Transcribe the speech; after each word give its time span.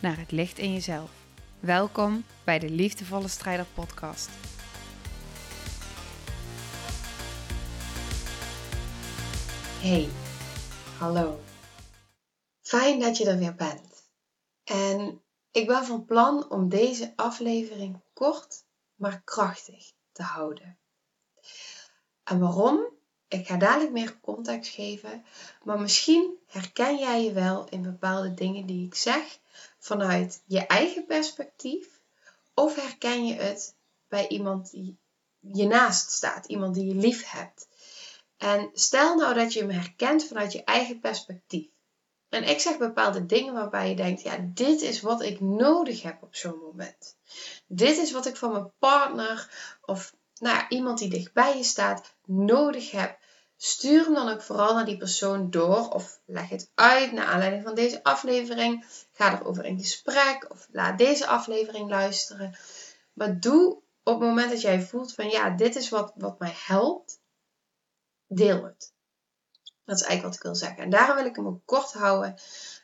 naar 0.00 0.18
het 0.18 0.30
licht 0.30 0.58
in 0.58 0.72
jezelf. 0.72 1.10
Welkom 1.60 2.24
bij 2.44 2.58
de 2.58 2.70
Liefdevolle 2.70 3.28
Strijder 3.28 3.66
Podcast. 3.74 4.28
Hey, 9.80 10.08
hallo. 10.98 11.40
Fijn 12.60 13.00
dat 13.00 13.16
je 13.16 13.26
er 13.26 13.38
weer 13.38 13.54
bent. 13.54 14.10
En 14.64 15.22
ik 15.50 15.66
ben 15.66 15.84
van 15.84 16.04
plan 16.04 16.50
om 16.50 16.68
deze 16.68 17.12
aflevering 17.16 18.00
kort, 18.12 18.64
maar 18.94 19.22
krachtig 19.24 19.92
te 20.12 20.22
houden. 20.22 20.78
En 22.24 22.38
waarom? 22.38 22.98
Ik 23.28 23.46
ga 23.46 23.56
dadelijk 23.56 23.92
meer 23.92 24.20
context 24.20 24.72
geven, 24.72 25.24
maar 25.64 25.80
misschien 25.80 26.38
herken 26.46 26.98
jij 26.98 27.24
je 27.24 27.32
wel 27.32 27.68
in 27.68 27.82
bepaalde 27.82 28.34
dingen 28.34 28.66
die 28.66 28.86
ik 28.86 28.94
zeg 28.94 29.38
vanuit 29.80 30.42
je 30.46 30.66
eigen 30.66 31.06
perspectief, 31.06 32.00
of 32.54 32.74
herken 32.74 33.26
je 33.26 33.34
het 33.34 33.74
bij 34.08 34.28
iemand 34.28 34.70
die 34.70 34.98
je 35.40 35.66
naast 35.66 36.10
staat, 36.10 36.46
iemand 36.46 36.74
die 36.74 36.86
je 36.86 36.94
lief 36.94 37.30
hebt. 37.30 37.68
En 38.36 38.70
stel 38.72 39.16
nou 39.16 39.34
dat 39.34 39.52
je 39.52 39.60
hem 39.60 39.70
herkent 39.70 40.24
vanuit 40.24 40.52
je 40.52 40.64
eigen 40.64 41.00
perspectief. 41.00 41.68
En 42.28 42.48
ik 42.48 42.60
zeg 42.60 42.78
bepaalde 42.78 43.26
dingen 43.26 43.54
waarbij 43.54 43.88
je 43.88 43.96
denkt, 43.96 44.22
ja, 44.22 44.36
dit 44.54 44.80
is 44.80 45.00
wat 45.00 45.22
ik 45.22 45.40
nodig 45.40 46.02
heb 46.02 46.22
op 46.22 46.34
zo'n 46.34 46.58
moment. 46.58 47.16
Dit 47.66 47.96
is 47.96 48.12
wat 48.12 48.26
ik 48.26 48.36
van 48.36 48.52
mijn 48.52 48.72
partner 48.78 49.50
of 49.80 50.14
nou, 50.38 50.64
iemand 50.68 50.98
die 50.98 51.08
dichtbij 51.08 51.56
je 51.56 51.62
staat 51.62 52.14
nodig 52.24 52.90
heb. 52.90 53.18
Stuur 53.62 54.04
hem 54.04 54.14
dan 54.14 54.28
ook 54.28 54.42
vooral 54.42 54.74
naar 54.74 54.84
die 54.84 54.96
persoon 54.96 55.50
door 55.50 55.88
of 55.88 56.20
leg 56.24 56.48
het 56.48 56.70
uit 56.74 57.12
naar 57.12 57.26
aanleiding 57.26 57.62
van 57.62 57.74
deze 57.74 58.02
aflevering. 58.02 58.84
Ga 59.12 59.40
erover 59.40 59.64
in 59.64 59.78
gesprek 59.78 60.46
of 60.50 60.68
laat 60.72 60.98
deze 60.98 61.26
aflevering 61.26 61.90
luisteren. 61.90 62.56
Maar 63.12 63.40
doe 63.40 63.82
op 64.02 64.20
het 64.20 64.28
moment 64.28 64.50
dat 64.50 64.60
jij 64.60 64.82
voelt 64.82 65.14
van 65.14 65.28
ja, 65.28 65.50
dit 65.50 65.76
is 65.76 65.88
wat, 65.88 66.12
wat 66.14 66.38
mij 66.38 66.54
helpt, 66.66 67.20
deel 68.26 68.64
het. 68.64 68.92
Dat 69.84 69.96
is 69.96 70.06
eigenlijk 70.06 70.22
wat 70.22 70.34
ik 70.34 70.42
wil 70.42 70.54
zeggen. 70.54 70.82
En 70.82 70.90
daarom 70.90 71.16
wil 71.16 71.26
ik 71.26 71.36
hem 71.36 71.46
ook 71.46 71.62
kort 71.64 71.92
houden 71.92 72.34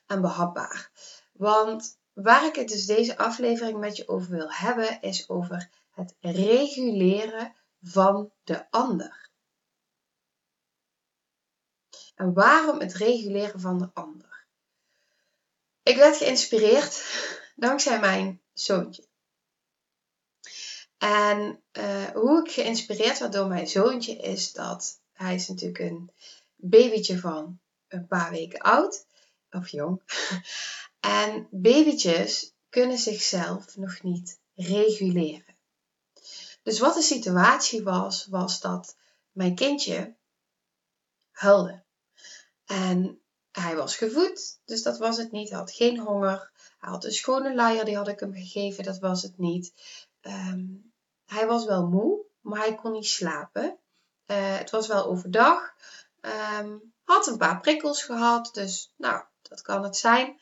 en 0.06 0.20
behapbaar. 0.20 0.90
Want 1.32 1.98
waar 2.12 2.46
ik 2.46 2.54
het 2.56 2.68
dus 2.68 2.86
deze 2.86 3.18
aflevering 3.18 3.78
met 3.78 3.96
je 3.96 4.08
over 4.08 4.30
wil 4.30 4.52
hebben, 4.52 5.00
is 5.00 5.28
over 5.28 5.68
het 5.90 6.14
reguleren 6.20 7.54
van 7.82 8.30
de 8.44 8.70
ander. 8.70 9.25
En 12.16 12.32
waarom 12.32 12.80
het 12.80 12.94
reguleren 12.94 13.60
van 13.60 13.78
de 13.78 13.90
ander? 13.94 14.44
Ik 15.82 15.96
werd 15.96 16.16
geïnspireerd 16.16 17.04
dankzij 17.56 18.00
mijn 18.00 18.40
zoontje. 18.52 19.04
En 20.98 21.62
uh, 21.72 22.04
hoe 22.04 22.44
ik 22.44 22.52
geïnspireerd 22.52 23.18
werd 23.18 23.32
door 23.32 23.46
mijn 23.46 23.68
zoontje 23.68 24.16
is 24.16 24.52
dat 24.52 25.00
hij 25.12 25.34
is 25.34 25.48
natuurlijk 25.48 25.78
een 25.78 26.10
babytje 26.54 27.18
van 27.18 27.60
een 27.88 28.06
paar 28.06 28.30
weken 28.30 28.60
oud, 28.60 29.06
of 29.50 29.68
jong. 29.68 30.02
En 31.00 31.48
babytjes 31.50 32.52
kunnen 32.68 32.98
zichzelf 32.98 33.76
nog 33.76 34.02
niet 34.02 34.38
reguleren. 34.54 35.56
Dus 36.62 36.78
wat 36.78 36.94
de 36.94 37.02
situatie 37.02 37.82
was, 37.82 38.26
was 38.26 38.60
dat 38.60 38.96
mijn 39.32 39.54
kindje 39.54 40.14
huilde. 41.30 41.84
En 42.66 43.20
hij 43.52 43.76
was 43.76 43.96
gevoed, 43.96 44.60
dus 44.64 44.82
dat 44.82 44.98
was 44.98 45.16
het 45.16 45.32
niet. 45.32 45.48
Hij 45.48 45.58
had 45.58 45.72
geen 45.72 45.98
honger. 45.98 46.50
Hij 46.78 46.90
had 46.90 47.04
een 47.04 47.12
schone 47.12 47.54
luier, 47.54 47.84
die 47.84 47.96
had 47.96 48.08
ik 48.08 48.20
hem 48.20 48.32
gegeven, 48.34 48.84
dat 48.84 48.98
was 48.98 49.22
het 49.22 49.38
niet. 49.38 49.72
Ehm, 50.20 50.64
hij 51.26 51.46
was 51.46 51.64
wel 51.64 51.86
moe, 51.86 52.24
maar 52.40 52.58
hij 52.58 52.74
kon 52.74 52.92
niet 52.92 53.06
slapen. 53.06 53.78
Uh, 54.26 54.56
het 54.56 54.70
was 54.70 54.86
wel 54.86 55.06
overdag. 55.06 55.74
Um, 56.60 56.94
had 57.04 57.26
een 57.26 57.36
paar 57.36 57.60
prikkels 57.60 58.02
gehad, 58.02 58.50
dus 58.52 58.92
nou, 58.96 59.24
dat 59.42 59.62
kan 59.62 59.82
het 59.82 59.96
zijn. 59.96 60.40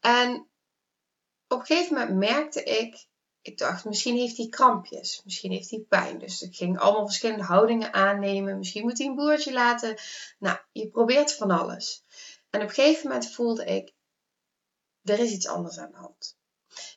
En 0.00 0.48
op 1.48 1.60
een 1.60 1.66
gegeven 1.66 1.94
moment 1.94 2.16
merkte 2.16 2.62
ik, 2.62 3.06
ik 3.42 3.58
dacht, 3.58 3.84
misschien 3.84 4.16
heeft 4.16 4.36
hij 4.36 4.48
krampjes, 4.48 5.22
misschien 5.24 5.52
heeft 5.52 5.70
hij 5.70 5.80
pijn. 5.88 6.18
Dus 6.18 6.42
ik 6.42 6.56
ging 6.56 6.78
allemaal 6.78 7.06
verschillende 7.06 7.44
houdingen 7.44 7.92
aannemen. 7.92 8.58
Misschien 8.58 8.82
moet 8.82 8.98
hij 8.98 9.06
een 9.06 9.14
boertje 9.14 9.52
laten. 9.52 9.96
Nou, 10.38 10.58
je 10.72 10.88
probeert 10.88 11.34
van 11.34 11.50
alles. 11.50 12.04
En 12.50 12.62
op 12.62 12.68
een 12.68 12.74
gegeven 12.74 13.08
moment 13.08 13.30
voelde 13.30 13.64
ik, 13.64 13.92
er 15.02 15.18
is 15.18 15.32
iets 15.32 15.48
anders 15.48 15.78
aan 15.78 15.90
de 15.90 15.96
hand. 15.96 16.38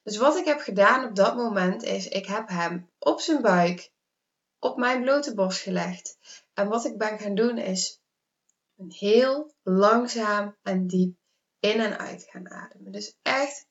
Dus 0.04 0.18
wat 0.18 0.38
ik 0.38 0.46
heb 0.46 0.60
gedaan 0.60 1.08
op 1.10 1.16
dat 1.16 1.36
moment 1.36 1.84
is, 1.84 2.08
ik 2.08 2.26
heb 2.26 2.48
hem 2.48 2.90
op 3.00 3.20
zijn 3.20 3.42
buik 3.42 3.92
op 4.60 4.78
mijn 4.78 5.02
blote 5.02 5.34
borst 5.34 5.62
gelegd. 5.62 6.18
En 6.54 6.68
wat 6.68 6.86
ik 6.86 6.98
ben 6.98 7.20
gaan 7.20 7.36
doen 7.36 7.58
is 7.58 8.02
heel 8.88 9.54
langzaam 9.62 10.58
en 10.62 10.88
diep 10.88 11.18
in 11.60 11.80
en 11.80 11.98
uit 11.98 12.24
gaan 12.30 12.50
ademen. 12.50 12.92
Dus 12.92 13.18
echt 13.22 13.68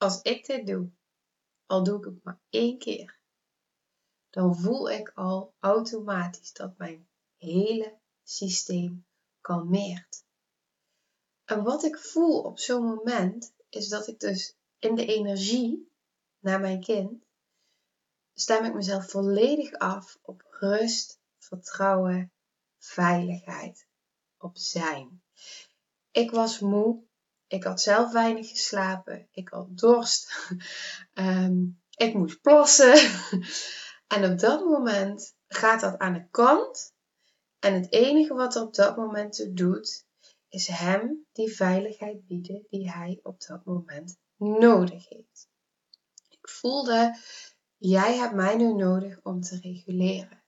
Als 0.00 0.22
ik 0.22 0.46
dit 0.46 0.66
doe, 0.66 0.90
al 1.66 1.84
doe 1.84 1.98
ik 1.98 2.04
het 2.04 2.24
maar 2.24 2.40
één 2.48 2.78
keer, 2.78 3.18
dan 4.30 4.56
voel 4.56 4.90
ik 4.90 5.12
al 5.14 5.54
automatisch 5.58 6.52
dat 6.52 6.78
mijn 6.78 7.08
hele 7.36 7.98
systeem 8.22 9.06
kalmeert. 9.40 10.24
En 11.44 11.62
wat 11.62 11.84
ik 11.84 11.98
voel 11.98 12.42
op 12.42 12.58
zo'n 12.58 12.84
moment 12.84 13.52
is 13.68 13.88
dat 13.88 14.06
ik 14.08 14.20
dus 14.20 14.56
in 14.78 14.94
de 14.94 15.06
energie 15.06 15.92
naar 16.38 16.60
mijn 16.60 16.80
kind 16.80 17.24
stem 18.34 18.64
ik 18.64 18.74
mezelf 18.74 19.10
volledig 19.10 19.72
af 19.72 20.18
op 20.22 20.42
rust, 20.50 21.20
vertrouwen, 21.38 22.32
veiligheid, 22.78 23.86
op 24.38 24.56
zijn. 24.56 25.22
Ik 26.10 26.30
was 26.30 26.58
moe, 26.58 27.08
ik 27.50 27.64
had 27.64 27.80
zelf 27.80 28.12
weinig 28.12 28.48
geslapen. 28.48 29.28
Ik 29.32 29.48
had 29.48 29.78
dorst. 29.78 30.32
Ehm, 31.14 31.64
ik 31.96 32.14
moest 32.14 32.40
plassen. 32.40 32.94
en 34.14 34.32
op 34.32 34.38
dat 34.38 34.64
moment 34.64 35.34
gaat 35.48 35.80
dat 35.80 35.98
aan 35.98 36.12
de 36.12 36.26
kant. 36.30 36.94
En 37.58 37.74
het 37.74 37.92
enige 37.92 38.34
wat 38.34 38.56
op 38.56 38.74
dat 38.74 38.96
moment 38.96 39.56
doet, 39.56 40.04
is 40.48 40.66
hem 40.66 41.26
die 41.32 41.54
veiligheid 41.54 42.26
bieden 42.26 42.66
die 42.68 42.90
hij 42.90 43.20
op 43.22 43.46
dat 43.46 43.64
moment 43.64 44.18
nodig 44.36 45.08
heeft. 45.08 45.48
Ik 46.28 46.48
voelde, 46.48 47.18
jij 47.76 48.16
hebt 48.16 48.34
mij 48.34 48.56
nu 48.56 48.74
nodig 48.74 49.20
om 49.22 49.40
te 49.40 49.58
reguleren. 49.60 50.42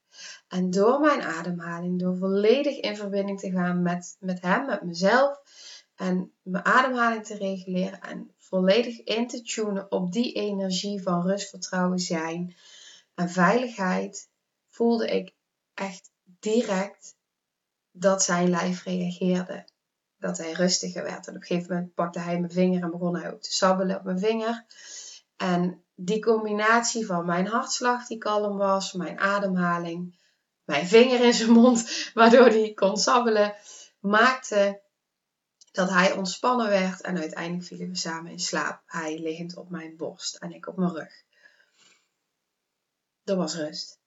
En 0.48 0.70
door 0.70 1.00
mijn 1.00 1.22
ademhaling, 1.22 2.00
door 2.00 2.16
volledig 2.16 2.76
in 2.78 2.96
verbinding 2.96 3.40
te 3.40 3.50
gaan 3.50 3.82
met, 3.82 4.16
met 4.18 4.40
hem, 4.40 4.66
met 4.66 4.82
mezelf, 4.82 5.40
en 6.02 6.32
mijn 6.42 6.64
ademhaling 6.64 7.26
te 7.26 7.34
reguleren 7.34 8.00
en 8.00 8.30
volledig 8.38 8.98
in 8.98 9.28
te 9.28 9.42
tunen 9.42 9.90
op 9.90 10.12
die 10.12 10.32
energie 10.32 11.02
van 11.02 11.26
rust, 11.26 11.50
vertrouwen, 11.50 11.98
zijn 11.98 12.56
en 13.14 13.30
veiligheid, 13.30 14.28
voelde 14.68 15.06
ik 15.06 15.34
echt 15.74 16.10
direct 16.24 17.16
dat 17.90 18.22
zijn 18.22 18.50
lijf 18.50 18.84
reageerde. 18.84 19.64
Dat 20.18 20.38
hij 20.38 20.52
rustiger 20.52 21.02
werd. 21.02 21.26
En 21.26 21.34
op 21.34 21.40
een 21.40 21.46
gegeven 21.46 21.74
moment 21.74 21.94
pakte 21.94 22.18
hij 22.18 22.40
mijn 22.40 22.52
vinger 22.52 22.82
en 22.82 22.90
begon 22.90 23.16
hij 23.16 23.32
ook 23.32 23.42
te 23.42 23.52
sabbelen 23.52 23.96
op 23.96 24.04
mijn 24.04 24.18
vinger. 24.18 24.64
En 25.36 25.84
die 25.94 26.22
combinatie 26.22 27.06
van 27.06 27.26
mijn 27.26 27.46
hartslag 27.46 28.06
die 28.06 28.18
kalm 28.18 28.56
was, 28.56 28.92
mijn 28.92 29.18
ademhaling, 29.18 30.18
mijn 30.64 30.86
vinger 30.86 31.24
in 31.24 31.34
zijn 31.34 31.50
mond, 31.50 31.90
waardoor 32.14 32.46
hij 32.46 32.72
kon 32.72 32.96
sabbelen, 32.96 33.54
maakte 34.00 34.80
dat 35.72 35.90
hij 35.90 36.12
ontspannen 36.12 36.68
werd 36.68 37.00
en 37.00 37.18
uiteindelijk 37.18 37.66
vielen 37.66 37.88
we 37.88 37.96
samen 37.96 38.30
in 38.30 38.40
slaap. 38.40 38.82
Hij 38.86 39.18
liggend 39.18 39.56
op 39.56 39.70
mijn 39.70 39.96
borst 39.96 40.34
en 40.34 40.52
ik 40.52 40.66
op 40.66 40.76
mijn 40.76 40.92
rug. 40.92 41.22
Er 43.24 43.36
was 43.36 43.54
rust. 43.54 44.00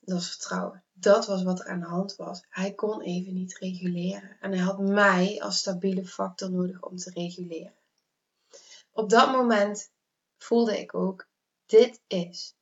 Dat 0.00 0.14
was 0.14 0.30
vertrouwen. 0.30 0.84
Dat 0.92 1.26
was 1.26 1.42
wat 1.42 1.60
er 1.60 1.66
aan 1.66 1.80
de 1.80 1.86
hand 1.86 2.16
was. 2.16 2.44
Hij 2.48 2.72
kon 2.72 3.00
even 3.00 3.34
niet 3.34 3.58
reguleren. 3.58 4.36
En 4.40 4.50
hij 4.50 4.60
had 4.60 4.78
mij 4.78 5.42
als 5.42 5.58
stabiele 5.58 6.06
factor 6.06 6.50
nodig 6.50 6.82
om 6.82 6.96
te 6.96 7.10
reguleren. 7.10 7.74
Op 8.90 9.10
dat 9.10 9.32
moment 9.32 9.90
voelde 10.36 10.78
ik 10.78 10.94
ook, 10.94 11.28
dit 11.66 12.00
is 12.06 12.54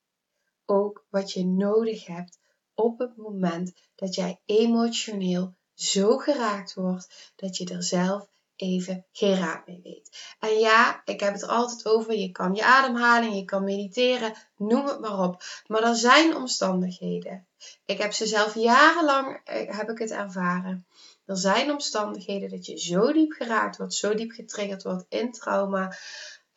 ook 0.65 1.07
wat 1.09 1.33
je 1.33 1.45
nodig 1.45 2.07
hebt 2.07 2.39
op 2.75 2.99
het 2.99 3.17
moment 3.17 3.73
dat 3.95 4.15
jij 4.15 4.41
emotioneel 4.45 5.57
zo 5.79 6.17
geraakt 6.17 6.75
wordt 6.75 7.33
dat 7.37 7.57
je 7.57 7.65
er 7.65 7.83
zelf 7.83 8.29
even 8.57 9.07
geen 9.13 9.39
raad 9.39 9.67
mee 9.67 9.81
weet. 9.83 10.35
En 10.39 10.59
ja, 10.59 11.03
ik 11.05 11.21
heb 11.21 11.33
het 11.33 11.43
er 11.43 11.49
altijd 11.49 11.87
over. 11.87 12.15
Je 12.15 12.31
kan 12.31 12.55
je 12.55 12.65
ademhaling, 12.65 13.35
je 13.35 13.45
kan 13.45 13.65
mediteren, 13.65 14.35
noem 14.57 14.87
het 14.87 15.01
maar 15.01 15.19
op. 15.19 15.43
Maar 15.67 15.83
er 15.83 15.97
zijn 15.97 16.37
omstandigheden. 16.37 17.47
Ik 17.85 17.99
heb 17.99 18.13
ze 18.13 18.27
zelf 18.27 18.55
jarenlang 18.55 19.41
eh, 19.45 19.77
heb 19.77 19.91
ik 19.91 19.99
het 19.99 20.11
ervaren. 20.11 20.87
Er 21.27 21.37
zijn 21.37 21.71
omstandigheden 21.71 22.51
dat 22.51 22.67
je 22.67 22.79
zo 22.79 23.13
diep 23.13 23.33
geraakt 23.33 23.77
wordt, 23.77 23.95
zo 23.95 24.15
diep 24.15 24.31
getriggerd 24.31 24.83
wordt 24.83 25.05
in 25.09 25.33
trauma, 25.33 25.97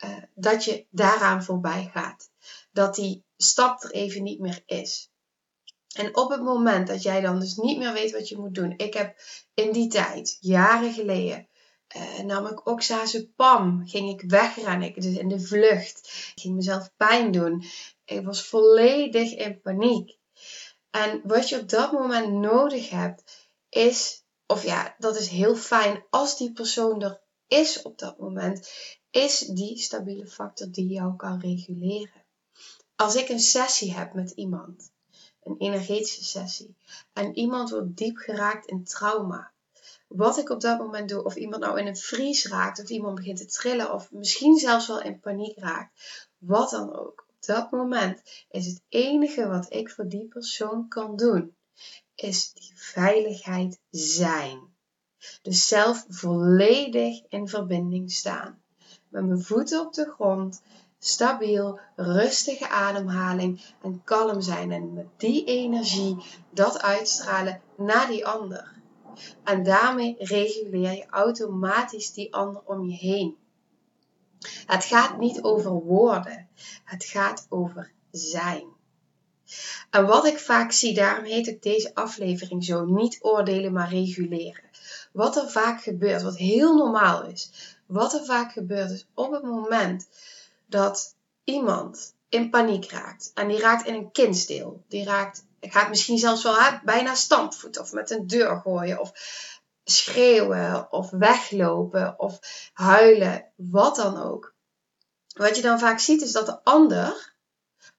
uh, 0.06 0.17
dat 0.33 0.63
je 0.63 0.85
daaraan 0.89 1.44
voorbij 1.44 1.89
gaat. 1.94 2.29
Dat 2.71 2.95
die 2.95 3.24
stap 3.38 3.83
er 3.83 3.91
even 3.91 4.24
niet 4.24 4.39
meer 4.39 4.63
is. 4.65 5.10
En 5.93 6.15
op 6.15 6.29
het 6.29 6.41
moment 6.41 6.88
dat 6.88 7.01
jij 7.01 7.21
dan 7.21 7.39
dus 7.39 7.55
niet 7.55 7.77
meer 7.77 7.93
weet 7.93 8.11
wat 8.11 8.29
je 8.29 8.38
moet 8.38 8.55
doen. 8.55 8.73
Ik 8.77 8.93
heb 8.93 9.15
in 9.53 9.71
die 9.71 9.88
tijd, 9.88 10.38
jaren 10.39 10.93
geleden, 10.93 11.47
uh, 11.95 12.19
nam 12.19 12.45
ik 12.47 12.67
oxazepam. 12.67 13.88
Ging 13.88 14.09
ik 14.09 14.29
wegrennen, 14.29 14.93
dus 14.93 15.17
in 15.17 15.27
de 15.27 15.39
vlucht. 15.39 15.97
Ik 16.35 16.41
ging 16.41 16.55
mezelf 16.55 16.91
pijn 16.97 17.31
doen. 17.31 17.63
Ik 18.05 18.25
was 18.25 18.43
volledig 18.43 19.35
in 19.35 19.61
paniek. 19.61 20.17
En 20.89 21.21
wat 21.23 21.49
je 21.49 21.59
op 21.59 21.69
dat 21.69 21.91
moment 21.91 22.31
nodig 22.31 22.89
hebt, 22.89 23.49
is, 23.69 24.23
of 24.45 24.63
ja, 24.63 24.95
dat 24.97 25.17
is 25.17 25.27
heel 25.27 25.55
fijn 25.55 26.05
als 26.09 26.38
die 26.38 26.51
persoon 26.51 27.01
er 27.01 27.21
is 27.47 27.81
op 27.81 27.97
dat 27.97 28.19
moment, 28.19 28.71
is 29.09 29.39
die 29.39 29.77
stabiele 29.77 30.27
factor 30.27 30.67
die 30.71 30.88
jou 30.88 31.15
kan 31.15 31.39
reguleren. 31.39 32.25
Als 32.95 33.15
ik 33.15 33.29
een 33.29 33.39
sessie 33.39 33.93
heb 33.93 34.13
met 34.13 34.31
iemand, 34.31 34.91
een 35.43 35.55
energetische 35.57 36.23
sessie, 36.23 36.75
en 37.13 37.38
iemand 37.38 37.69
wordt 37.69 37.97
diep 37.97 38.17
geraakt 38.17 38.65
in 38.65 38.83
trauma, 38.83 39.51
wat 40.07 40.38
ik 40.38 40.49
op 40.49 40.61
dat 40.61 40.77
moment 40.77 41.09
doe, 41.09 41.23
of 41.23 41.35
iemand 41.35 41.61
nou 41.61 41.79
in 41.79 41.88
een 41.88 41.97
vries 41.97 42.45
raakt, 42.45 42.81
of 42.81 42.89
iemand 42.89 43.15
begint 43.15 43.38
te 43.38 43.45
trillen, 43.45 43.93
of 43.93 44.11
misschien 44.11 44.57
zelfs 44.57 44.88
wel 44.88 45.01
in 45.01 45.19
paniek 45.19 45.57
raakt, 45.57 46.29
wat 46.38 46.69
dan 46.69 46.95
ook. 46.95 47.25
Op 47.27 47.45
dat 47.47 47.71
moment 47.71 48.21
is 48.49 48.65
het 48.65 48.81
enige 48.89 49.47
wat 49.47 49.73
ik 49.73 49.89
voor 49.89 50.07
die 50.07 50.27
persoon 50.27 50.88
kan 50.88 51.15
doen, 51.15 51.55
is 52.15 52.53
die 52.53 52.71
veiligheid 52.75 53.79
zijn. 53.89 54.59
Dus 55.41 55.67
zelf 55.67 56.05
volledig 56.09 57.21
in 57.29 57.47
verbinding 57.47 58.11
staan. 58.11 58.61
Met 59.07 59.25
mijn 59.25 59.41
voeten 59.41 59.85
op 59.85 59.93
de 59.93 60.11
grond, 60.11 60.61
stabiel, 61.03 61.80
rustige 61.95 62.69
ademhaling 62.69 63.62
en 63.81 64.01
kalm 64.03 64.42
zijn. 64.42 64.71
En 64.71 64.94
met 64.94 65.07
die 65.18 65.45
energie 65.45 66.18
dat 66.50 66.81
uitstralen 66.81 67.62
naar 67.77 68.07
die 68.07 68.25
ander. 68.25 68.71
En 69.44 69.63
daarmee 69.63 70.15
reguleer 70.18 70.92
je 70.92 71.06
automatisch 71.09 72.13
die 72.13 72.33
ander 72.33 72.62
om 72.65 72.86
je 72.86 72.95
heen. 72.95 73.38
Het 74.65 74.86
gaat 74.86 75.18
niet 75.18 75.42
over 75.42 75.71
woorden, 75.71 76.50
het 76.83 77.06
gaat 77.06 77.45
over 77.50 77.92
zijn. 78.12 78.63
En 79.89 80.06
wat 80.06 80.25
ik 80.25 80.39
vaak 80.39 80.71
zie, 80.71 80.94
daarom 80.94 81.24
heet 81.25 81.48
ik 81.48 81.62
deze 81.62 81.95
aflevering 81.95 82.63
zo: 82.63 82.86
niet 82.86 83.18
oordelen, 83.21 83.74
maar 83.74 83.89
reguleren. 83.89 84.69
Wat 85.12 85.36
er 85.36 85.50
vaak 85.50 85.81
gebeurt, 85.81 86.21
wat 86.21 86.38
heel 86.38 86.75
normaal 86.75 87.25
is, 87.25 87.51
wat 87.86 88.13
er 88.13 88.25
vaak 88.25 88.51
gebeurt, 88.51 88.92
is 88.92 89.06
op 89.13 89.31
het 89.31 89.44
moment 89.44 90.07
dat 90.71 91.15
iemand 91.44 92.15
in 92.29 92.50
paniek 92.50 92.91
raakt 92.91 93.31
en 93.33 93.47
die 93.47 93.59
raakt 93.59 93.88
in 93.88 93.94
een 93.94 94.12
kindsdeel, 94.12 94.83
die 94.88 95.06
raakt 95.06 95.44
ik 95.62 95.71
ga 95.71 95.88
misschien 95.88 96.18
zelfs 96.18 96.44
wel 96.44 96.56
bijna 96.83 97.15
stampvoeten 97.15 97.81
of 97.81 97.94
met 97.94 98.09
een 98.09 98.27
deur 98.27 98.62
gooien 98.63 99.00
of 99.00 99.12
schreeuwen 99.83 100.91
of 100.91 101.09
weglopen 101.09 102.19
of 102.19 102.39
huilen, 102.73 103.45
wat 103.56 103.95
dan 103.95 104.21
ook. 104.21 104.53
Wat 105.33 105.56
je 105.56 105.62
dan 105.62 105.79
vaak 105.79 106.00
ziet 106.00 106.21
is 106.21 106.31
dat 106.31 106.45
de 106.45 106.63
ander, 106.63 107.30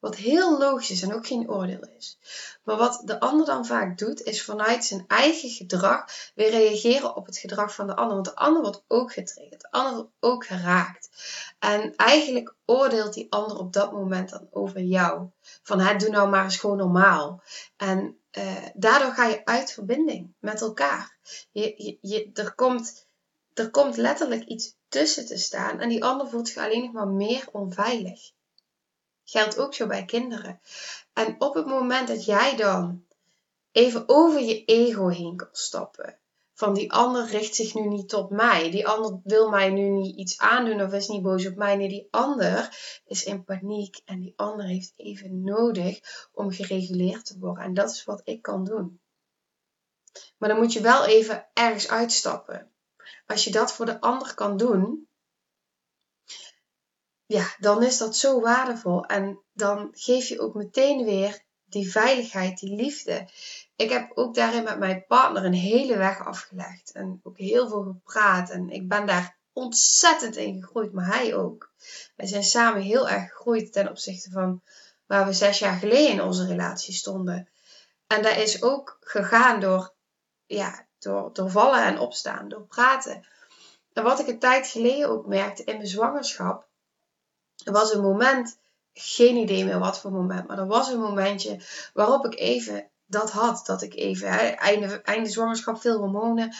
wat 0.03 0.17
heel 0.17 0.59
logisch 0.59 0.91
is 0.91 1.03
en 1.03 1.15
ook 1.15 1.27
geen 1.27 1.51
oordeel 1.51 1.89
is, 1.99 2.19
maar 2.63 2.77
wat 2.77 3.03
de 3.05 3.21
ander 3.21 3.47
dan 3.47 3.67
vaak 3.67 3.99
doet, 3.99 4.23
is 4.23 4.45
vanuit 4.45 4.85
zijn 4.85 5.05
eigen 5.07 5.51
gedrag 5.51 6.05
weer 6.35 6.51
reageren 6.51 7.17
op 7.17 7.27
het 7.27 7.39
gedrag 7.39 7.75
van 7.75 7.87
de 7.87 7.97
ander. 7.97 8.15
Want 8.15 8.27
de 8.27 8.35
ander 8.35 8.63
wordt 8.63 8.85
ook 8.89 9.13
getriggerd, 9.13 9.61
de 9.61 9.71
ander 9.71 9.95
wordt 9.95 10.11
ook 10.21 10.47
geraakt. 10.47 11.11
En 11.59 11.97
eigenlijk 11.97 12.55
oordeelt 12.65 13.15
die 13.15 13.27
ander 13.31 13.59
op 13.59 13.73
dat 13.73 13.93
moment 13.93 14.31
dan 14.31 14.49
over 14.51 14.81
jou. 14.81 15.29
Van 15.63 15.81
hè, 15.81 15.97
doe 15.97 16.09
nou 16.09 16.29
maar 16.29 16.45
eens 16.45 16.57
gewoon 16.57 16.77
normaal. 16.77 17.43
En 17.77 18.19
uh, 18.39 18.67
daardoor 18.75 19.13
ga 19.13 19.27
je 19.27 19.45
uit 19.45 19.73
verbinding 19.73 20.35
met 20.39 20.61
elkaar. 20.61 21.17
Je, 21.53 21.75
je, 21.77 21.99
je, 22.01 22.31
er, 22.35 22.55
komt, 22.55 23.07
er 23.55 23.71
komt 23.71 23.97
letterlijk 23.97 24.45
iets 24.45 24.75
tussen 24.89 25.27
te 25.27 25.39
staan 25.39 25.81
en 25.81 25.89
die 25.89 26.05
ander 26.05 26.29
voelt 26.29 26.49
zich 26.49 26.65
alleen 26.65 26.83
nog 26.83 26.93
maar 26.93 27.09
meer 27.09 27.49
onveilig. 27.53 28.33
Geldt 29.33 29.59
ook 29.59 29.75
zo 29.75 29.87
bij 29.87 30.05
kinderen. 30.05 30.61
En 31.13 31.35
op 31.39 31.55
het 31.55 31.67
moment 31.67 32.09
dat 32.09 32.25
jij 32.25 32.57
dan 32.57 33.05
even 33.71 34.05
over 34.07 34.41
je 34.41 34.65
ego 34.65 35.09
heen 35.09 35.37
kan 35.37 35.49
stappen. 35.53 36.19
Van 36.55 36.75
die 36.75 36.93
ander 36.93 37.27
richt 37.27 37.55
zich 37.55 37.75
nu 37.75 37.89
niet 37.89 38.09
tot 38.09 38.31
mij. 38.31 38.71
Die 38.71 38.87
ander 38.87 39.21
wil 39.25 39.49
mij 39.49 39.71
nu 39.71 39.89
niet 39.89 40.17
iets 40.17 40.39
aandoen 40.39 40.83
of 40.83 40.93
is 40.93 41.09
niet 41.09 41.23
boos 41.23 41.47
op 41.47 41.57
mij. 41.57 41.77
Nee, 41.77 41.89
die 41.89 42.09
ander 42.11 42.77
is 43.05 43.25
in 43.25 43.45
paniek 43.45 44.01
en 44.05 44.21
die 44.21 44.33
ander 44.37 44.67
heeft 44.67 44.93
even 44.97 45.43
nodig 45.43 46.01
om 46.33 46.51
gereguleerd 46.51 47.27
te 47.27 47.39
worden. 47.39 47.65
En 47.65 47.75
dat 47.75 47.91
is 47.91 48.05
wat 48.05 48.21
ik 48.25 48.43
kan 48.43 48.65
doen. 48.65 49.01
Maar 50.37 50.49
dan 50.49 50.59
moet 50.59 50.73
je 50.73 50.81
wel 50.81 51.05
even 51.05 51.47
ergens 51.53 51.89
uitstappen. 51.89 52.71
Als 53.27 53.45
je 53.45 53.51
dat 53.51 53.73
voor 53.73 53.87
de 53.87 54.01
ander 54.01 54.35
kan 54.35 54.57
doen, 54.57 55.09
ja, 57.33 57.55
dan 57.59 57.83
is 57.83 57.99
dat 57.99 58.17
zo 58.17 58.41
waardevol. 58.41 59.05
En 59.05 59.41
dan 59.53 59.89
geef 59.93 60.29
je 60.29 60.41
ook 60.41 60.55
meteen 60.55 61.05
weer 61.05 61.45
die 61.65 61.91
veiligheid, 61.91 62.59
die 62.59 62.77
liefde. 62.77 63.29
Ik 63.77 63.91
heb 63.91 64.11
ook 64.15 64.35
daarin 64.35 64.65
met 64.65 64.79
mijn 64.79 65.05
partner 65.07 65.45
een 65.45 65.53
hele 65.53 65.97
weg 65.97 66.25
afgelegd. 66.25 66.93
En 66.93 67.21
ook 67.23 67.39
heel 67.39 67.69
veel 67.69 67.83
gepraat. 67.83 68.51
En 68.51 68.71
ik 68.71 68.89
ben 68.89 69.07
daar 69.07 69.39
ontzettend 69.53 70.37
in 70.37 70.63
gegroeid, 70.63 70.93
maar 70.93 71.07
hij 71.07 71.35
ook. 71.35 71.73
Wij 72.17 72.27
zijn 72.27 72.43
samen 72.43 72.83
heel 72.83 73.09
erg 73.09 73.31
gegroeid 73.31 73.73
ten 73.73 73.89
opzichte 73.89 74.31
van 74.31 74.63
waar 75.07 75.27
we 75.27 75.33
zes 75.33 75.59
jaar 75.59 75.79
geleden 75.79 76.13
in 76.13 76.23
onze 76.23 76.47
relatie 76.47 76.95
stonden. 76.95 77.49
En 78.07 78.23
dat 78.23 78.37
is 78.37 78.63
ook 78.63 78.97
gegaan 79.01 79.61
door, 79.61 79.95
ja, 80.47 80.87
door, 80.99 81.33
door 81.33 81.51
vallen 81.51 81.85
en 81.85 81.99
opstaan, 81.99 82.49
door 82.49 82.67
praten. 82.67 83.27
En 83.93 84.03
wat 84.03 84.21
ik 84.21 84.27
een 84.27 84.39
tijd 84.39 84.67
geleden 84.67 85.09
ook 85.09 85.27
merkte 85.27 85.65
in 85.65 85.77
mijn 85.77 85.89
zwangerschap, 85.89 86.71
er 87.65 87.73
was 87.73 87.95
een 87.95 88.03
moment, 88.03 88.59
geen 88.93 89.37
idee 89.37 89.65
meer 89.65 89.79
wat 89.79 90.01
voor 90.01 90.13
moment, 90.13 90.47
maar 90.47 90.59
er 90.59 90.67
was 90.67 90.89
een 90.89 91.01
momentje 91.01 91.61
waarop 91.95 92.25
ik 92.25 92.39
even 92.39 92.91
dat 93.07 93.31
had. 93.31 93.67
Dat 93.67 93.83
ik 93.83 93.95
even, 93.95 94.29
hè, 94.29 94.47
einde, 95.03 95.29
zwangerschap, 95.31 95.81
veel 95.81 95.99
hormonen, 95.99 96.55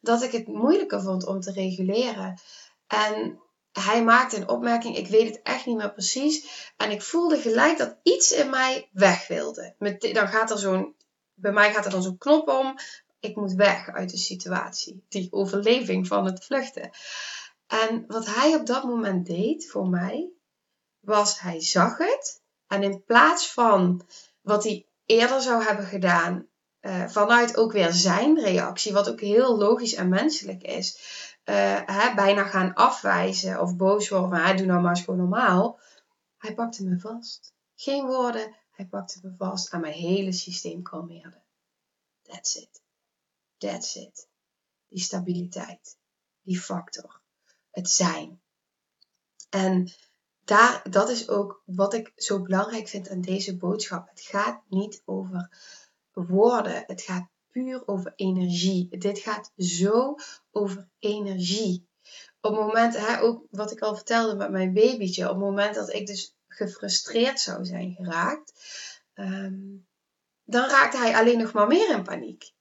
dat 0.00 0.22
ik 0.22 0.32
het 0.32 0.46
moeilijker 0.46 1.02
vond 1.02 1.26
om 1.26 1.40
te 1.40 1.52
reguleren. 1.52 2.38
En 2.86 3.40
hij 3.72 4.04
maakte 4.04 4.36
een 4.36 4.48
opmerking, 4.48 4.96
ik 4.96 5.06
weet 5.06 5.28
het 5.28 5.42
echt 5.42 5.66
niet 5.66 5.76
meer 5.76 5.92
precies. 5.92 6.70
En 6.76 6.90
ik 6.90 7.02
voelde 7.02 7.36
gelijk 7.36 7.78
dat 7.78 7.96
iets 8.02 8.32
in 8.32 8.50
mij 8.50 8.88
weg 8.92 9.26
wilde. 9.28 9.74
Met, 9.78 10.10
dan 10.12 10.28
gaat 10.28 10.50
er 10.50 10.58
zo'n, 10.58 10.94
bij 11.34 11.52
mij 11.52 11.72
gaat 11.72 11.84
er 11.84 11.90
dan 11.90 12.02
zo'n 12.02 12.18
knop 12.18 12.48
om. 12.48 12.74
Ik 13.20 13.36
moet 13.36 13.52
weg 13.52 13.88
uit 13.88 14.10
de 14.10 14.16
situatie. 14.16 15.04
Die 15.08 15.28
overleving 15.30 16.06
van 16.06 16.24
het 16.24 16.44
vluchten. 16.44 16.90
En 17.66 18.04
wat 18.06 18.26
hij 18.26 18.54
op 18.54 18.66
dat 18.66 18.84
moment 18.84 19.26
deed 19.26 19.70
voor 19.70 19.88
mij, 19.88 20.28
was 21.08 21.40
hij 21.40 21.60
zag 21.60 21.98
het. 21.98 22.42
En 22.66 22.82
in 22.82 23.04
plaats 23.04 23.52
van 23.52 24.06
wat 24.40 24.64
hij 24.64 24.86
eerder 25.06 25.40
zou 25.40 25.64
hebben 25.64 25.84
gedaan, 25.84 26.46
uh, 26.80 27.08
vanuit 27.08 27.56
ook 27.56 27.72
weer 27.72 27.92
zijn 27.92 28.40
reactie, 28.40 28.92
wat 28.92 29.10
ook 29.10 29.20
heel 29.20 29.58
logisch 29.58 29.94
en 29.94 30.08
menselijk 30.08 30.62
is, 30.62 30.98
uh, 31.44 31.80
hè, 31.86 32.14
bijna 32.14 32.44
gaan 32.44 32.74
afwijzen 32.74 33.60
of 33.60 33.76
boos 33.76 34.08
worden 34.08 34.40
van, 34.40 34.56
doe 34.56 34.66
nou 34.66 34.80
maar 34.80 34.90
eens 34.90 35.04
gewoon 35.04 35.20
normaal. 35.20 35.80
Hij 36.38 36.54
pakte 36.54 36.84
me 36.84 36.98
vast. 36.98 37.52
Geen 37.74 38.06
woorden, 38.06 38.54
hij 38.70 38.86
pakte 38.86 39.18
me 39.22 39.34
vast 39.38 39.72
en 39.72 39.80
mijn 39.80 39.92
hele 39.92 40.32
systeem 40.32 40.82
kalmeerde. 40.82 41.42
That's 42.22 42.54
it. 42.54 42.82
That's 43.58 43.94
it. 43.94 44.28
Die 44.88 45.00
stabiliteit, 45.00 45.96
die 46.42 46.60
factor, 46.60 47.20
het 47.70 47.90
zijn. 47.90 48.40
En 49.50 49.92
daar, 50.48 50.82
dat 50.90 51.08
is 51.08 51.28
ook 51.28 51.62
wat 51.64 51.94
ik 51.94 52.12
zo 52.16 52.42
belangrijk 52.42 52.88
vind 52.88 53.08
aan 53.08 53.20
deze 53.20 53.56
boodschap. 53.56 54.08
Het 54.08 54.20
gaat 54.20 54.62
niet 54.68 55.02
over 55.04 55.48
woorden, 56.12 56.84
het 56.86 57.02
gaat 57.02 57.28
puur 57.50 57.82
over 57.86 58.12
energie. 58.16 58.98
Dit 58.98 59.18
gaat 59.18 59.52
zo 59.56 60.14
over 60.50 60.88
energie. 60.98 61.88
Op 62.40 62.50
het 62.50 62.60
moment, 62.60 62.96
hè, 62.96 63.20
ook 63.20 63.46
wat 63.50 63.72
ik 63.72 63.80
al 63.80 63.94
vertelde 63.94 64.36
met 64.36 64.50
mijn 64.50 64.72
babytje, 64.72 65.24
op 65.24 65.30
het 65.30 65.38
moment 65.38 65.74
dat 65.74 65.92
ik 65.92 66.06
dus 66.06 66.36
gefrustreerd 66.48 67.40
zou 67.40 67.64
zijn 67.64 67.94
geraakt, 67.94 68.52
ehm, 69.14 69.76
dan 70.44 70.68
raakte 70.68 70.96
hij 70.96 71.14
alleen 71.14 71.38
nog 71.38 71.52
maar 71.52 71.66
meer 71.66 71.90
in 71.90 72.02
paniek. 72.02 72.52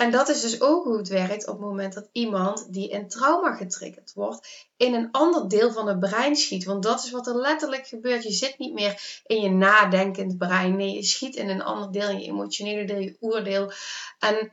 En 0.00 0.10
dat 0.10 0.28
is 0.28 0.40
dus 0.40 0.60
ook 0.60 0.84
hoe 0.84 0.96
het 0.96 1.08
werkt 1.08 1.46
op 1.46 1.58
het 1.58 1.66
moment 1.66 1.94
dat 1.94 2.08
iemand 2.12 2.72
die 2.72 2.88
in 2.88 3.08
trauma 3.08 3.54
getriggerd 3.54 4.12
wordt, 4.12 4.68
in 4.76 4.94
een 4.94 5.10
ander 5.10 5.48
deel 5.48 5.72
van 5.72 5.88
het 5.88 6.00
brein 6.00 6.36
schiet. 6.36 6.64
Want 6.64 6.82
dat 6.82 7.04
is 7.04 7.10
wat 7.10 7.26
er 7.26 7.36
letterlijk 7.36 7.86
gebeurt. 7.86 8.22
Je 8.22 8.30
zit 8.30 8.58
niet 8.58 8.72
meer 8.72 9.22
in 9.26 9.40
je 9.40 9.50
nadenkend 9.50 10.38
brein. 10.38 10.76
Nee, 10.76 10.94
je 10.94 11.02
schiet 11.02 11.36
in 11.36 11.48
een 11.48 11.62
ander 11.62 11.92
deel, 11.92 12.08
in 12.08 12.18
je 12.18 12.26
emotionele 12.26 12.84
deel, 12.84 12.98
je 12.98 13.16
oordeel. 13.20 13.72
En 14.18 14.52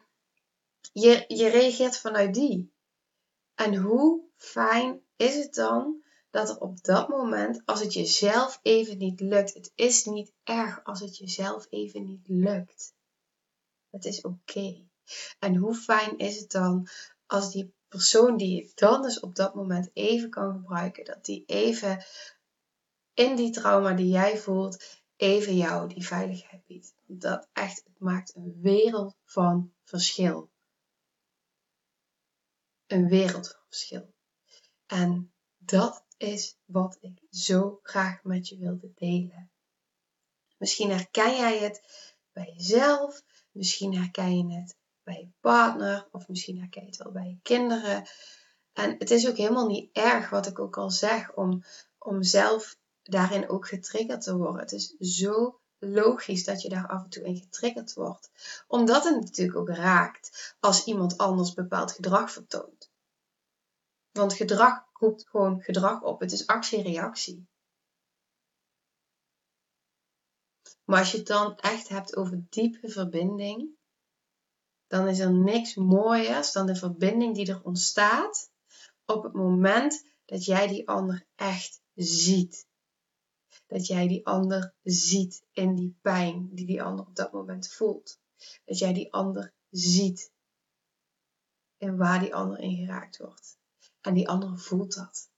je, 0.93 1.25
je 1.27 1.47
reageert 1.47 1.97
vanuit 1.97 2.33
die. 2.33 2.71
En 3.55 3.75
hoe 3.75 4.21
fijn 4.37 5.01
is 5.15 5.35
het 5.35 5.53
dan 5.53 6.03
dat 6.29 6.49
er 6.49 6.59
op 6.59 6.83
dat 6.83 7.07
moment, 7.07 7.61
als 7.65 7.79
het 7.79 7.93
jezelf 7.93 8.59
even 8.61 8.97
niet 8.97 9.19
lukt, 9.19 9.53
het 9.53 9.71
is 9.75 10.05
niet 10.05 10.31
erg 10.43 10.83
als 10.83 10.99
het 10.99 11.17
jezelf 11.17 11.67
even 11.69 12.05
niet 12.05 12.27
lukt. 12.27 12.93
Het 13.89 14.05
is 14.05 14.21
oké. 14.21 14.85
En 15.39 15.55
hoe 15.55 15.75
fijn 15.75 16.17
is 16.17 16.39
het 16.39 16.51
dan 16.51 16.87
als 17.25 17.51
die 17.51 17.73
persoon 17.87 18.37
die 18.37 18.55
je 18.55 18.71
dan 18.75 19.01
dus 19.01 19.19
op 19.19 19.35
dat 19.35 19.55
moment 19.55 19.89
even 19.93 20.29
kan 20.29 20.51
gebruiken, 20.51 21.05
dat 21.05 21.25
die 21.25 21.43
even 21.45 22.05
in 23.13 23.35
die 23.35 23.51
trauma 23.51 23.93
die 23.93 24.07
jij 24.07 24.37
voelt, 24.37 25.01
even 25.15 25.55
jou 25.55 25.93
die 25.93 26.07
veiligheid 26.07 26.65
biedt. 26.65 26.93
Dat 27.05 27.47
echt, 27.53 27.83
het 27.83 27.99
maakt 27.99 28.35
een 28.35 28.59
wereld 28.61 29.15
van 29.23 29.73
verschil. 29.83 30.49
Een 32.87 33.07
wereld 33.07 33.47
van 33.47 33.61
verschil. 33.67 34.13
En 34.85 35.31
dat 35.57 36.05
is 36.17 36.57
wat 36.65 36.97
ik 36.99 37.21
zo 37.29 37.79
graag 37.83 38.23
met 38.23 38.47
je 38.47 38.57
wilde 38.57 38.91
delen. 38.95 39.51
Misschien 40.57 40.89
herken 40.89 41.35
jij 41.35 41.59
het 41.59 41.81
bij 42.31 42.53
jezelf, 42.57 43.23
misschien 43.51 43.95
herken 43.95 44.37
je 44.37 44.59
het 44.59 44.76
bij 45.07 45.19
je 45.19 45.29
partner, 45.39 46.07
of 46.11 46.27
misschien 46.27 46.59
herken 46.59 46.81
je 46.81 46.87
het 46.87 46.97
wel 46.97 47.11
bij 47.11 47.27
je 47.27 47.39
kinderen. 47.41 48.07
En 48.73 48.95
het 48.97 49.11
is 49.11 49.27
ook 49.27 49.37
helemaal 49.37 49.67
niet 49.67 49.89
erg, 49.91 50.29
wat 50.29 50.47
ik 50.47 50.59
ook 50.59 50.77
al 50.77 50.91
zeg, 50.91 51.33
om, 51.33 51.63
om 51.97 52.23
zelf 52.23 52.77
daarin 53.03 53.49
ook 53.49 53.67
getriggerd 53.67 54.21
te 54.21 54.37
worden. 54.37 54.61
Het 54.61 54.71
is 54.71 54.95
zo 54.99 55.59
logisch 55.77 56.43
dat 56.43 56.61
je 56.61 56.69
daar 56.69 56.87
af 56.87 57.03
en 57.03 57.09
toe 57.09 57.23
in 57.23 57.37
getriggerd 57.37 57.93
wordt. 57.93 58.31
Omdat 58.67 59.03
het 59.03 59.19
natuurlijk 59.19 59.57
ook 59.57 59.69
raakt 59.69 60.55
als 60.59 60.85
iemand 60.85 61.17
anders 61.17 61.53
bepaald 61.53 61.91
gedrag 61.91 62.31
vertoont. 62.31 62.91
Want 64.11 64.33
gedrag 64.33 64.85
roept 64.93 65.29
gewoon 65.29 65.61
gedrag 65.61 66.01
op. 66.01 66.19
Het 66.19 66.31
is 66.31 66.47
actie-reactie. 66.47 67.47
Maar 70.83 70.99
als 70.99 71.11
je 71.11 71.17
het 71.17 71.27
dan 71.27 71.57
echt 71.57 71.87
hebt 71.87 72.15
over 72.15 72.45
diepe 72.49 72.89
verbinding, 72.89 73.76
dan 74.87 75.07
is 75.07 75.19
er 75.19 75.33
niks 75.33 75.75
mooiers 75.75 76.51
dan 76.51 76.65
de 76.65 76.75
verbinding 76.75 77.35
die 77.35 77.47
er 77.47 77.63
ontstaat 77.63 78.51
op 79.05 79.23
het 79.23 79.33
moment 79.33 80.05
dat 80.25 80.45
jij 80.45 80.67
die 80.67 80.87
ander 80.87 81.27
echt 81.35 81.81
ziet. 81.93 82.67
Dat 83.67 83.87
jij 83.87 84.07
die 84.07 84.25
ander 84.25 84.73
ziet 84.83 85.43
in 85.51 85.75
die 85.75 85.97
pijn 86.01 86.49
die 86.51 86.65
die 86.65 86.83
ander 86.83 87.05
op 87.05 87.15
dat 87.15 87.31
moment 87.31 87.67
voelt. 87.67 88.19
Dat 88.65 88.77
jij 88.77 88.93
die 88.93 89.13
ander 89.13 89.53
ziet 89.69 90.31
en 91.77 91.97
waar 91.97 92.19
die 92.19 92.35
ander 92.35 92.59
in 92.59 92.75
geraakt 92.75 93.17
wordt. 93.17 93.57
En 94.01 94.13
die 94.13 94.29
ander 94.29 94.59
voelt 94.59 94.93
dat. 94.95 95.29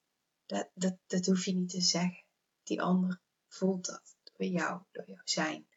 Dat, 0.46 0.70
dat. 0.74 0.98
dat 1.08 1.26
hoef 1.26 1.46
je 1.46 1.54
niet 1.54 1.70
te 1.70 1.82
zeggen. 1.82 2.24
Die 2.64 2.82
ander 2.82 3.22
voelt 3.48 3.86
dat 3.86 4.16
door 4.24 4.48
jou, 4.48 4.82
door 4.92 5.08
jouw 5.08 5.22
zijn. 5.24 5.68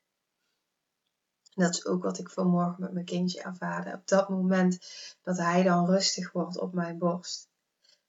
Dat 1.54 1.74
is 1.74 1.86
ook 1.86 2.02
wat 2.02 2.18
ik 2.18 2.30
vanmorgen 2.30 2.76
met 2.78 2.92
mijn 2.92 3.04
kindje 3.04 3.42
ervaarde. 3.42 3.92
Op 3.92 4.08
dat 4.08 4.28
moment 4.28 4.78
dat 5.22 5.36
hij 5.36 5.62
dan 5.62 5.86
rustig 5.86 6.32
wordt 6.32 6.58
op 6.58 6.72
mijn 6.72 6.98
borst, 6.98 7.48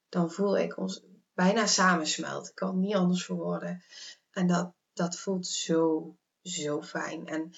dan 0.09 0.31
voel 0.31 0.57
ik 0.57 0.77
ons 0.77 1.03
bijna 1.33 1.65
samensmelten. 1.65 2.49
Ik 2.49 2.55
kan 2.55 2.79
niet 2.79 2.95
anders 2.95 3.25
verwoorden. 3.25 3.83
En 4.31 4.47
dat, 4.47 4.73
dat 4.93 5.15
voelt 5.15 5.47
zo, 5.47 6.15
zo 6.41 6.81
fijn. 6.81 7.27
En 7.27 7.53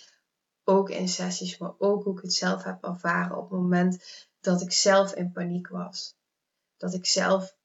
ook 0.63 0.89
in 0.89 1.07
sessies, 1.07 1.57
maar 1.57 1.73
ook 1.77 2.03
hoe 2.03 2.13
ik 2.13 2.21
het 2.21 2.33
zelf 2.33 2.63
heb 2.63 2.83
ervaren 2.83 3.37
op 3.37 3.49
het 3.49 3.59
moment 3.59 4.27
dat 4.39 4.61
ik 4.61 4.71
zelf 4.71 5.13
in 5.13 5.31
paniek 5.31 5.67
was. 5.67 6.15
Dat 6.77 6.93
ik 6.93 7.05
zelf 7.05 7.55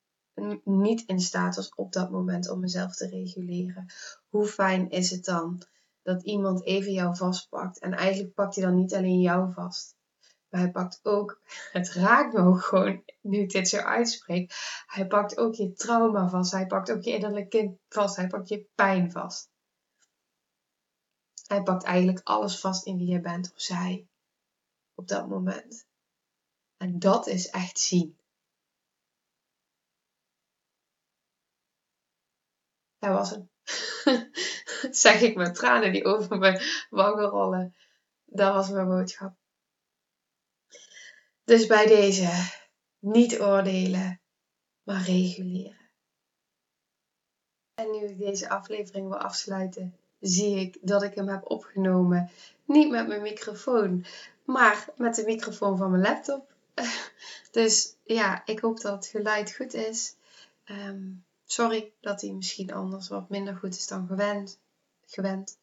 niet 0.64 1.02
in 1.06 1.20
staat 1.20 1.56
was 1.56 1.74
op 1.74 1.92
dat 1.92 2.10
moment 2.10 2.48
om 2.48 2.60
mezelf 2.60 2.96
te 2.96 3.06
reguleren. 3.06 3.86
Hoe 4.28 4.46
fijn 4.46 4.90
is 4.90 5.10
het 5.10 5.24
dan 5.24 5.62
dat 6.02 6.22
iemand 6.22 6.64
even 6.64 6.92
jou 6.92 7.16
vastpakt. 7.16 7.78
En 7.78 7.94
eigenlijk 7.94 8.34
pakt 8.34 8.54
hij 8.54 8.64
dan 8.64 8.74
niet 8.74 8.94
alleen 8.94 9.20
jou 9.20 9.52
vast. 9.52 9.96
Maar 10.48 10.60
hij 10.60 10.70
pakt 10.70 11.00
ook, 11.02 11.40
het 11.72 11.92
raakt 11.92 12.32
me 12.32 12.40
ook 12.40 12.60
gewoon, 12.60 13.04
nu 13.20 13.38
ik 13.38 13.50
dit 13.50 13.68
zo 13.68 13.76
uitspreek. 13.76 14.52
Hij 14.86 15.06
pakt 15.06 15.38
ook 15.38 15.54
je 15.54 15.72
trauma 15.72 16.28
vast. 16.28 16.52
Hij 16.52 16.66
pakt 16.66 16.92
ook 16.92 17.02
je 17.02 17.12
innerlijk 17.12 17.50
kind 17.50 17.78
vast. 17.88 18.16
Hij 18.16 18.26
pakt 18.26 18.48
je 18.48 18.66
pijn 18.74 19.10
vast. 19.10 19.48
Hij 21.46 21.62
pakt 21.62 21.84
eigenlijk 21.84 22.20
alles 22.26 22.60
vast 22.60 22.86
in 22.86 22.96
wie 22.96 23.08
je 23.08 23.20
bent 23.20 23.52
of 23.54 23.60
zij. 23.60 24.06
Op 24.94 25.08
dat 25.08 25.28
moment. 25.28 25.86
En 26.76 26.98
dat 26.98 27.26
is 27.26 27.48
echt 27.48 27.78
zien. 27.78 28.18
Hij 32.98 33.12
was 33.12 33.30
een 33.32 33.50
zeg 35.04 35.20
ik 35.20 35.36
met 35.36 35.54
tranen 35.54 35.92
die 35.92 36.04
over 36.04 36.38
mijn 36.38 36.60
wangen 36.90 37.28
rollen. 37.28 37.74
Dat 38.24 38.54
was 38.54 38.70
mijn 38.70 38.88
boodschap. 38.88 39.34
Dus 41.44 41.66
bij 41.66 41.86
deze, 41.86 42.30
niet 42.98 43.40
oordelen, 43.40 44.20
maar 44.82 45.02
reguleren. 45.02 45.78
En 47.74 47.90
nu 47.90 48.06
ik 48.06 48.18
deze 48.18 48.48
aflevering 48.48 49.08
wil 49.08 49.18
afsluiten, 49.18 49.96
zie 50.20 50.56
ik 50.56 50.78
dat 50.80 51.02
ik 51.02 51.14
hem 51.14 51.28
heb 51.28 51.50
opgenomen. 51.50 52.30
Niet 52.64 52.90
met 52.90 53.06
mijn 53.06 53.22
microfoon, 53.22 54.04
maar 54.44 54.88
met 54.96 55.14
de 55.14 55.24
microfoon 55.24 55.76
van 55.76 55.90
mijn 55.90 56.02
laptop. 56.02 56.52
Dus 57.50 57.96
ja, 58.04 58.42
ik 58.46 58.60
hoop 58.60 58.80
dat 58.80 58.92
het 58.92 59.06
geluid 59.06 59.54
goed 59.54 59.74
is. 59.74 60.16
Um, 60.64 61.24
Sorry 61.52 61.92
dat 62.00 62.20
hij 62.20 62.30
misschien 62.30 62.72
anders 62.72 63.08
wat 63.08 63.28
minder 63.28 63.56
goed 63.56 63.76
is 63.76 63.86
dan 63.86 64.06
gewend. 64.06 64.58
gewend. 65.06 65.58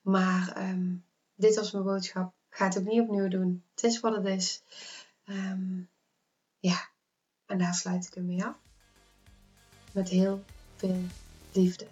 Maar 0.00 0.52
ehm, 0.56 0.94
dit 1.34 1.54
was 1.54 1.72
mijn 1.72 1.84
boodschap. 1.84 2.34
Ga 2.50 2.64
het 2.64 2.78
ook 2.78 2.84
niet 2.84 3.00
opnieuw 3.00 3.28
doen. 3.28 3.64
Het 3.74 3.84
is 3.84 4.00
wat 4.00 4.16
het 4.16 4.26
is. 4.26 4.62
Ehm, 5.24 5.80
ja, 6.58 6.88
en 7.46 7.58
daar 7.58 7.74
sluit 7.74 8.06
ik 8.06 8.14
hem 8.14 8.26
mee 8.26 8.44
af. 8.44 8.56
Met 9.92 10.08
heel 10.08 10.44
veel 10.76 11.00
liefde. 11.52 11.86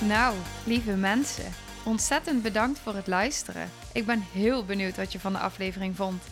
Nou, 0.00 0.36
lieve 0.66 0.96
mensen, 0.96 1.52
ontzettend 1.84 2.42
bedankt 2.42 2.78
voor 2.78 2.94
het 2.94 3.06
luisteren. 3.06 3.70
Ik 3.92 4.06
ben 4.06 4.20
heel 4.20 4.64
benieuwd 4.64 4.96
wat 4.96 5.12
je 5.12 5.20
van 5.20 5.32
de 5.32 5.38
aflevering 5.38 5.96
vond 5.96 6.31